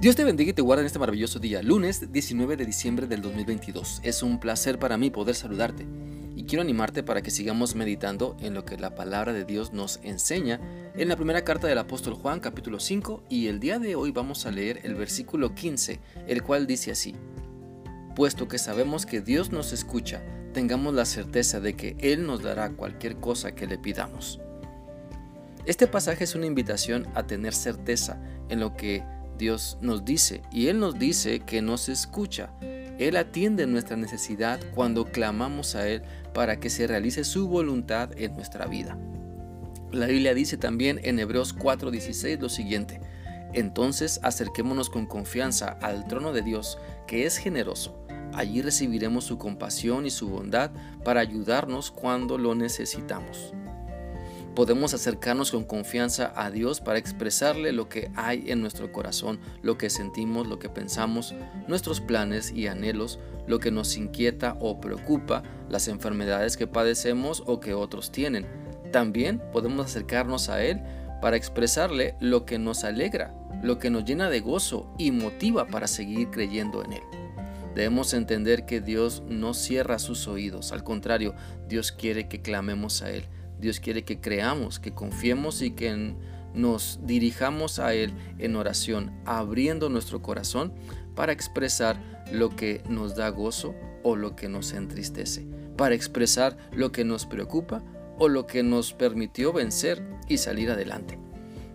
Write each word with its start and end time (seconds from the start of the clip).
Dios 0.00 0.14
te 0.14 0.22
bendiga 0.22 0.50
y 0.50 0.52
te 0.52 0.62
guarde 0.62 0.82
en 0.82 0.86
este 0.86 1.00
maravilloso 1.00 1.40
día, 1.40 1.60
lunes 1.60 2.12
19 2.12 2.56
de 2.56 2.64
diciembre 2.64 3.08
del 3.08 3.20
2022. 3.20 3.98
Es 4.04 4.22
un 4.22 4.38
placer 4.38 4.78
para 4.78 4.96
mí 4.96 5.10
poder 5.10 5.34
saludarte 5.34 5.88
y 6.36 6.44
quiero 6.44 6.62
animarte 6.62 7.02
para 7.02 7.20
que 7.20 7.32
sigamos 7.32 7.74
meditando 7.74 8.36
en 8.38 8.54
lo 8.54 8.64
que 8.64 8.76
la 8.76 8.94
palabra 8.94 9.32
de 9.32 9.44
Dios 9.44 9.72
nos 9.72 9.98
enseña 10.04 10.60
en 10.94 11.08
la 11.08 11.16
primera 11.16 11.42
carta 11.42 11.66
del 11.66 11.78
apóstol 11.78 12.14
Juan 12.14 12.38
capítulo 12.38 12.78
5 12.78 13.24
y 13.28 13.48
el 13.48 13.58
día 13.58 13.80
de 13.80 13.96
hoy 13.96 14.12
vamos 14.12 14.46
a 14.46 14.52
leer 14.52 14.78
el 14.84 14.94
versículo 14.94 15.56
15, 15.56 15.98
el 16.28 16.44
cual 16.44 16.68
dice 16.68 16.92
así, 16.92 17.16
Puesto 18.14 18.46
que 18.46 18.58
sabemos 18.58 19.04
que 19.04 19.20
Dios 19.20 19.50
nos 19.50 19.72
escucha, 19.72 20.22
tengamos 20.54 20.94
la 20.94 21.06
certeza 21.06 21.58
de 21.58 21.74
que 21.74 21.96
Él 21.98 22.24
nos 22.24 22.40
dará 22.44 22.70
cualquier 22.70 23.16
cosa 23.16 23.56
que 23.56 23.66
le 23.66 23.78
pidamos. 23.78 24.38
Este 25.66 25.88
pasaje 25.88 26.22
es 26.22 26.36
una 26.36 26.46
invitación 26.46 27.08
a 27.16 27.26
tener 27.26 27.52
certeza 27.52 28.22
en 28.48 28.60
lo 28.60 28.76
que 28.76 29.02
Dios 29.38 29.78
nos 29.80 30.04
dice 30.04 30.42
y 30.52 30.66
Él 30.66 30.80
nos 30.80 30.98
dice 30.98 31.40
que 31.40 31.62
nos 31.62 31.88
escucha. 31.88 32.50
Él 32.98 33.16
atiende 33.16 33.66
nuestra 33.66 33.96
necesidad 33.96 34.60
cuando 34.74 35.04
clamamos 35.04 35.74
a 35.76 35.88
Él 35.88 36.02
para 36.34 36.58
que 36.58 36.68
se 36.68 36.86
realice 36.86 37.24
su 37.24 37.48
voluntad 37.48 38.10
en 38.16 38.34
nuestra 38.34 38.66
vida. 38.66 38.98
La 39.92 40.06
Biblia 40.06 40.34
dice 40.34 40.56
también 40.56 41.00
en 41.04 41.18
Hebreos 41.18 41.56
4:16 41.56 42.40
lo 42.40 42.48
siguiente, 42.48 43.00
entonces 43.54 44.20
acerquémonos 44.22 44.90
con 44.90 45.06
confianza 45.06 45.78
al 45.80 46.06
trono 46.08 46.32
de 46.32 46.42
Dios, 46.42 46.78
que 47.06 47.24
es 47.24 47.38
generoso. 47.38 48.04
Allí 48.34 48.60
recibiremos 48.60 49.24
su 49.24 49.38
compasión 49.38 50.04
y 50.04 50.10
su 50.10 50.28
bondad 50.28 50.70
para 51.04 51.20
ayudarnos 51.20 51.90
cuando 51.90 52.36
lo 52.36 52.54
necesitamos 52.54 53.54
podemos 54.58 54.92
acercarnos 54.92 55.52
con 55.52 55.62
confianza 55.62 56.32
a 56.34 56.50
Dios 56.50 56.80
para 56.80 56.98
expresarle 56.98 57.70
lo 57.70 57.88
que 57.88 58.10
hay 58.16 58.50
en 58.50 58.60
nuestro 58.60 58.90
corazón, 58.90 59.38
lo 59.62 59.78
que 59.78 59.88
sentimos, 59.88 60.48
lo 60.48 60.58
que 60.58 60.68
pensamos, 60.68 61.32
nuestros 61.68 62.00
planes 62.00 62.50
y 62.50 62.66
anhelos, 62.66 63.20
lo 63.46 63.60
que 63.60 63.70
nos 63.70 63.96
inquieta 63.96 64.56
o 64.58 64.80
preocupa, 64.80 65.44
las 65.68 65.86
enfermedades 65.86 66.56
que 66.56 66.66
padecemos 66.66 67.44
o 67.46 67.60
que 67.60 67.72
otros 67.72 68.10
tienen. 68.10 68.48
También 68.90 69.40
podemos 69.52 69.86
acercarnos 69.86 70.48
a 70.48 70.60
Él 70.60 70.82
para 71.22 71.36
expresarle 71.36 72.16
lo 72.18 72.44
que 72.44 72.58
nos 72.58 72.82
alegra, 72.82 73.32
lo 73.62 73.78
que 73.78 73.90
nos 73.90 74.04
llena 74.06 74.28
de 74.28 74.40
gozo 74.40 74.92
y 74.98 75.12
motiva 75.12 75.68
para 75.68 75.86
seguir 75.86 76.30
creyendo 76.30 76.84
en 76.84 76.94
Él. 76.94 77.02
Debemos 77.76 78.12
entender 78.12 78.66
que 78.66 78.80
Dios 78.80 79.22
no 79.28 79.54
cierra 79.54 80.00
sus 80.00 80.26
oídos, 80.26 80.72
al 80.72 80.82
contrario, 80.82 81.36
Dios 81.68 81.92
quiere 81.92 82.26
que 82.26 82.42
clamemos 82.42 83.02
a 83.02 83.12
Él. 83.12 83.28
Dios 83.60 83.80
quiere 83.80 84.04
que 84.04 84.20
creamos, 84.20 84.78
que 84.78 84.92
confiemos 84.92 85.62
y 85.62 85.72
que 85.72 86.14
nos 86.54 87.00
dirijamos 87.02 87.78
a 87.78 87.94
Él 87.94 88.12
en 88.38 88.56
oración, 88.56 89.12
abriendo 89.24 89.88
nuestro 89.88 90.22
corazón 90.22 90.72
para 91.14 91.32
expresar 91.32 92.00
lo 92.32 92.54
que 92.54 92.82
nos 92.88 93.16
da 93.16 93.28
gozo 93.30 93.74
o 94.02 94.16
lo 94.16 94.36
que 94.36 94.48
nos 94.48 94.72
entristece, 94.72 95.46
para 95.76 95.94
expresar 95.94 96.56
lo 96.72 96.92
que 96.92 97.04
nos 97.04 97.26
preocupa 97.26 97.82
o 98.18 98.28
lo 98.28 98.46
que 98.46 98.62
nos 98.62 98.92
permitió 98.92 99.52
vencer 99.52 100.02
y 100.28 100.38
salir 100.38 100.70
adelante. 100.70 101.27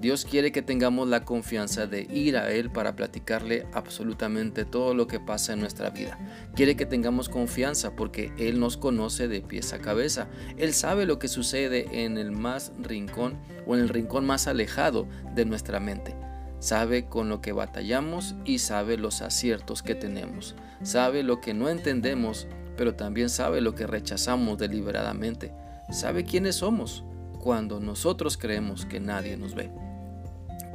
Dios 0.00 0.24
quiere 0.24 0.52
que 0.52 0.62
tengamos 0.62 1.08
la 1.08 1.24
confianza 1.24 1.88
de 1.88 2.02
ir 2.02 2.36
a 2.36 2.52
Él 2.52 2.70
para 2.70 2.94
platicarle 2.94 3.66
absolutamente 3.72 4.64
todo 4.64 4.94
lo 4.94 5.08
que 5.08 5.18
pasa 5.18 5.54
en 5.54 5.60
nuestra 5.60 5.90
vida. 5.90 6.16
Quiere 6.54 6.76
que 6.76 6.86
tengamos 6.86 7.28
confianza 7.28 7.96
porque 7.96 8.32
Él 8.38 8.60
nos 8.60 8.76
conoce 8.76 9.26
de 9.26 9.40
pies 9.40 9.72
a 9.72 9.80
cabeza. 9.80 10.28
Él 10.56 10.72
sabe 10.72 11.04
lo 11.04 11.18
que 11.18 11.26
sucede 11.26 12.04
en 12.04 12.16
el 12.16 12.30
más 12.30 12.72
rincón 12.78 13.38
o 13.66 13.74
en 13.74 13.82
el 13.82 13.88
rincón 13.88 14.24
más 14.24 14.46
alejado 14.46 15.08
de 15.34 15.44
nuestra 15.44 15.80
mente. 15.80 16.14
Sabe 16.60 17.06
con 17.06 17.28
lo 17.28 17.40
que 17.40 17.52
batallamos 17.52 18.36
y 18.44 18.58
sabe 18.58 18.98
los 18.98 19.20
aciertos 19.20 19.82
que 19.82 19.96
tenemos. 19.96 20.54
Sabe 20.82 21.24
lo 21.24 21.40
que 21.40 21.54
no 21.54 21.68
entendemos, 21.68 22.46
pero 22.76 22.94
también 22.94 23.30
sabe 23.30 23.60
lo 23.60 23.74
que 23.74 23.88
rechazamos 23.88 24.58
deliberadamente. 24.58 25.52
Sabe 25.90 26.24
quiénes 26.24 26.56
somos 26.56 27.02
cuando 27.40 27.80
nosotros 27.80 28.36
creemos 28.36 28.86
que 28.86 29.00
nadie 29.00 29.36
nos 29.36 29.54
ve. 29.54 29.87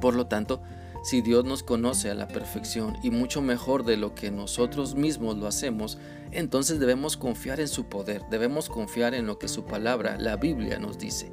Por 0.04 0.16
lo 0.16 0.28
tanto, 0.28 0.62
si 1.02 1.22
Dios 1.22 1.46
nos 1.46 1.64
conoce 1.64 2.10
a 2.10 2.14
la 2.14 2.28
perfección 2.28 2.98
y 3.04 3.10
mucho 3.10 3.42
mejor 3.42 3.86
de 3.86 3.96
lo 3.96 4.14
que 4.14 4.32
nosotros 4.32 4.96
mismos 4.96 5.38
lo 5.38 5.48
hacemos, 5.48 5.98
entonces 6.32 6.78
debemos 6.78 7.16
confiar 7.16 7.62
en 7.62 7.70
su 7.70 7.86
poder, 7.86 8.22
debemos 8.30 8.68
confiar 8.68 9.14
en 9.14 9.28
lo 9.28 9.40
que 9.40 9.48
su 9.48 9.64
palabra, 9.64 10.18
la 10.20 10.36
Biblia, 10.36 10.78
nos 10.78 11.00
dice. 11.00 11.32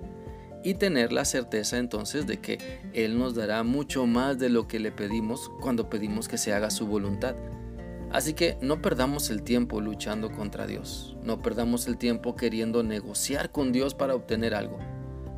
Y 0.62 0.74
tener 0.74 1.10
la 1.10 1.24
certeza 1.24 1.78
entonces 1.78 2.28
de 2.28 2.38
que 2.38 2.58
Él 2.92 3.18
nos 3.18 3.34
dará 3.34 3.64
mucho 3.64 4.06
más 4.06 4.38
de 4.38 4.50
lo 4.50 4.68
que 4.68 4.78
le 4.78 4.92
pedimos 4.92 5.50
cuando 5.60 5.90
pedimos 5.90 6.28
que 6.28 6.38
se 6.38 6.52
haga 6.52 6.70
su 6.70 6.86
voluntad. 6.86 7.34
Así 8.12 8.34
que 8.34 8.56
no 8.60 8.80
perdamos 8.80 9.30
el 9.30 9.42
tiempo 9.42 9.80
luchando 9.80 10.30
contra 10.30 10.68
Dios, 10.68 11.16
no 11.24 11.42
perdamos 11.42 11.88
el 11.88 11.98
tiempo 11.98 12.36
queriendo 12.36 12.84
negociar 12.84 13.50
con 13.50 13.72
Dios 13.72 13.96
para 13.96 14.14
obtener 14.14 14.54
algo. 14.54 14.78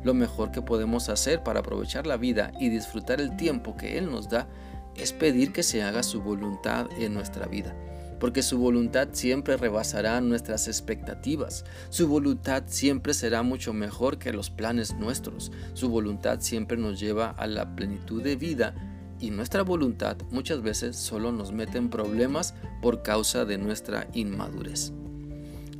Lo 0.03 0.13
mejor 0.13 0.51
que 0.51 0.61
podemos 0.61 1.09
hacer 1.09 1.43
para 1.43 1.61
aprovechar 1.61 2.05
la 2.05 2.17
vida 2.17 2.51
y 2.59 2.69
disfrutar 2.69 3.21
el 3.21 3.35
tiempo 3.37 3.77
que 3.77 3.97
Él 3.97 4.11
nos 4.11 4.29
da 4.29 4.47
es 4.95 5.13
pedir 5.13 5.53
que 5.53 5.63
se 5.63 5.81
haga 5.81 6.03
su 6.03 6.21
voluntad 6.21 6.87
en 6.97 7.13
nuestra 7.13 7.47
vida, 7.47 7.75
porque 8.19 8.43
su 8.43 8.57
voluntad 8.57 9.09
siempre 9.13 9.57
rebasará 9.57 10.19
nuestras 10.21 10.67
expectativas, 10.67 11.65
su 11.89 12.07
voluntad 12.07 12.63
siempre 12.67 13.13
será 13.13 13.43
mucho 13.43 13.73
mejor 13.73 14.19
que 14.19 14.33
los 14.33 14.49
planes 14.49 14.93
nuestros, 14.95 15.51
su 15.73 15.89
voluntad 15.89 16.41
siempre 16.41 16.77
nos 16.77 16.99
lleva 16.99 17.29
a 17.29 17.47
la 17.47 17.75
plenitud 17.75 18.21
de 18.21 18.35
vida 18.35 18.75
y 19.19 19.31
nuestra 19.31 19.63
voluntad 19.63 20.17
muchas 20.31 20.61
veces 20.61 20.97
solo 20.97 21.31
nos 21.31 21.53
mete 21.53 21.77
en 21.77 21.89
problemas 21.89 22.53
por 22.81 23.03
causa 23.03 23.45
de 23.45 23.57
nuestra 23.57 24.07
inmadurez. 24.13 24.91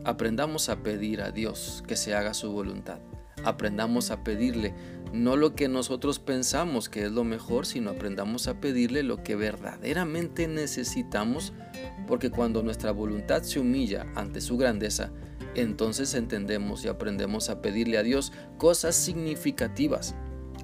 Aprendamos 0.06 0.70
a 0.70 0.78
pedir 0.78 1.22
a 1.22 1.32
Dios 1.32 1.84
que 1.88 1.96
se 1.96 2.16
haga 2.16 2.34
su 2.34 2.52
voluntad 2.52 3.00
aprendamos 3.44 4.12
a 4.12 4.24
pedirle 4.24 4.74
no 5.14 5.36
lo 5.36 5.54
que 5.54 5.68
nosotros 5.68 6.18
pensamos 6.18 6.90
que 6.90 7.06
es 7.06 7.12
lo 7.12 7.24
mejor, 7.24 7.68
sino 7.68 7.92
aprendamos 7.92 8.48
a 8.48 8.60
pedirle 8.60 9.04
lo 9.04 9.22
que 9.22 9.36
verdaderamente 9.36 10.48
necesitamos, 10.48 11.54
porque 12.08 12.32
cuando 12.32 12.64
nuestra 12.64 12.92
voluntad 12.92 13.44
se 13.44 13.60
humilla 13.60 14.08
ante 14.16 14.42
su 14.42 14.58
grandeza, 14.58 15.12
entonces 15.54 16.16
entendemos 16.16 16.84
y 16.84 16.88
aprendemos 16.88 17.52
a 17.52 17.62
pedirle 17.62 18.00
a 18.00 18.04
Dios 18.04 18.34
cosas 18.58 18.96
significativas. 18.96 20.16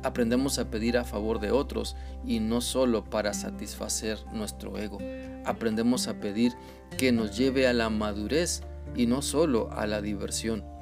Aprendemos 0.02 0.58
a 0.58 0.72
pedir 0.72 0.98
a 0.98 1.04
favor 1.04 1.40
de 1.40 1.52
otros 1.52 1.96
y 2.26 2.40
no 2.40 2.62
solo 2.62 3.04
para 3.04 3.36
satisfacer 3.36 4.18
nuestro 4.34 4.80
ego. 4.80 4.98
Aprendemos 5.46 6.08
a 6.08 6.20
pedir 6.20 6.54
que 6.98 7.12
nos 7.12 7.38
lleve 7.38 7.68
a 7.68 7.74
la 7.74 7.92
madurez 7.92 8.64
y 8.96 9.06
no 9.06 9.22
solo 9.22 9.70
a 9.74 9.86
la 9.86 10.02
diversión. 10.02 10.79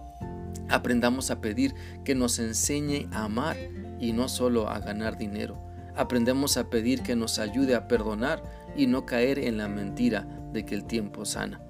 Aprendamos 0.70 1.32
a 1.32 1.40
pedir 1.42 1.74
que 2.04 2.16
nos 2.16 2.40
enseñe 2.40 3.08
a 3.12 3.26
amar 3.26 3.58
y 4.00 4.14
no 4.14 4.28
solo 4.28 4.70
a 4.70 4.80
ganar 4.80 5.18
dinero. 5.18 5.58
Aprendemos 5.96 6.58
a 6.58 6.70
pedir 6.70 7.02
que 7.02 7.16
nos 7.16 7.40
ayude 7.40 7.74
a 7.76 7.88
perdonar 7.88 8.44
y 8.76 8.88
no 8.88 9.06
caer 9.06 9.40
en 9.40 9.58
la 9.58 9.68
mentira 9.68 10.28
de 10.54 10.66
que 10.66 10.76
el 10.76 10.86
tiempo 10.86 11.26
sana. 11.26 11.62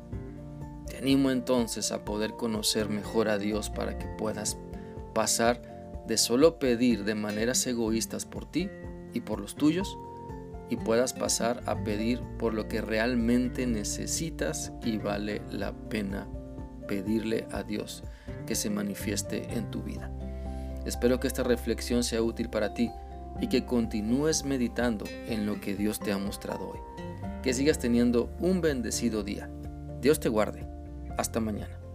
Te 0.88 0.98
animo 0.98 1.32
entonces 1.32 1.92
a 1.92 2.04
poder 2.04 2.34
conocer 2.34 2.90
mejor 2.90 3.30
a 3.30 3.38
Dios 3.38 3.70
para 3.70 3.98
que 3.98 4.08
puedas 4.18 4.58
pasar 5.14 5.62
de 6.08 6.18
solo 6.18 6.60
pedir 6.60 7.04
de 7.04 7.16
maneras 7.16 7.66
egoístas 7.68 8.26
por 8.26 8.50
ti 8.50 8.70
y 9.14 9.22
por 9.22 9.40
los 9.40 9.56
tuyos 9.56 9.98
y 10.70 10.78
puedas 10.78 11.14
pasar 11.14 11.62
a 11.66 11.84
pedir 11.84 12.22
por 12.38 12.54
lo 12.54 12.68
que 12.68 12.82
realmente 12.82 13.68
necesitas 13.68 14.72
y 14.84 14.98
vale 14.98 15.42
la 15.50 15.74
pena 15.74 16.28
pedirle 16.88 17.48
a 17.52 17.64
Dios 17.64 18.04
que 18.48 18.56
se 18.56 18.72
manifieste 18.72 19.54
en 19.54 19.70
tu 19.70 19.84
vida. 19.84 20.10
Espero 20.86 21.20
que 21.20 21.28
esta 21.28 21.44
reflexión 21.44 22.04
sea 22.04 22.24
útil 22.24 22.50
para 22.50 22.74
ti 22.74 22.90
y 23.40 23.48
que 23.48 23.66
continúes 23.66 24.44
meditando 24.44 25.06
en 25.28 25.46
lo 25.46 25.62
que 25.62 25.76
Dios 25.76 26.00
te 26.00 26.12
ha 26.12 26.18
mostrado 26.18 26.70
hoy. 26.70 26.80
Que 27.44 27.54
sigas 27.54 27.78
teniendo 27.78 28.32
un 28.40 28.62
bendecido 28.62 29.22
día. 29.24 29.50
Dios 30.02 30.20
te 30.20 30.30
guarde. 30.30 30.66
Hasta 31.18 31.40
mañana. 31.40 31.87